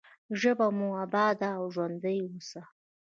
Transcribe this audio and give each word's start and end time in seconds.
ژبه 0.41 0.67
مو 0.77 0.89
اباده 1.03 1.49
او 1.59 1.65
ژوندۍ 1.75 2.19
اوسه. 2.29 2.61